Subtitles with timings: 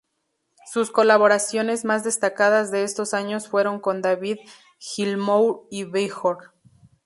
[0.65, 4.37] Sus colaboraciones más destacadas de estos años fueron con David
[4.79, 6.55] Gilmour y Bjork.